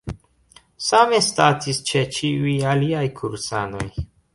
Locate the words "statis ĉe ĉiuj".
1.27-2.59